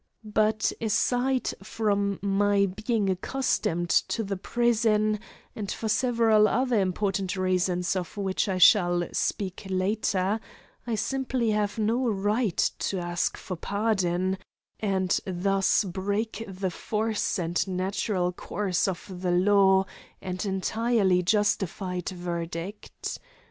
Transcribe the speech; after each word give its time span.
But 0.25 0.71
aside 0.81 1.53
from 1.61 2.17
my 2.23 2.65
being 2.65 3.07
accustomed 3.07 3.91
to 4.07 4.23
the 4.23 4.35
prison 4.35 5.19
and 5.55 5.71
for 5.71 5.87
several 5.87 6.47
other 6.47 6.79
important 6.81 7.37
reasons, 7.37 7.95
of 7.95 8.17
which 8.17 8.49
I 8.49 8.57
shall 8.57 9.07
speak 9.13 9.67
later, 9.69 10.39
I 10.87 10.95
simply 10.95 11.51
have 11.51 11.77
no 11.77 12.07
right 12.09 12.57
to 12.79 12.97
ask 12.97 13.37
for 13.37 13.55
pardon, 13.55 14.39
and 14.79 15.19
thus 15.27 15.83
break 15.83 16.45
the 16.47 16.71
force 16.71 17.37
and 17.37 17.67
natural 17.67 18.31
course 18.31 18.87
of 18.87 19.05
the 19.21 19.29
lawful 19.29 19.87
and 20.19 20.43
entirely 20.43 21.21
justified 21.21 22.09
verdict. 22.09 23.19